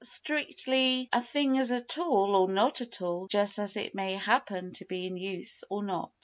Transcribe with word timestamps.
Strictly, 0.03 1.09
a 1.13 1.21
thing 1.21 1.57
is 1.57 1.69
a 1.69 1.79
tool 1.79 2.35
or 2.35 2.47
not 2.49 2.81
a 2.81 2.87
tool 2.87 3.27
just 3.27 3.59
as 3.59 3.77
it 3.77 3.93
may 3.93 4.15
happen 4.15 4.71
to 4.71 4.85
be 4.85 5.05
in 5.05 5.15
use 5.15 5.63
or 5.69 5.83
not. 5.83 6.11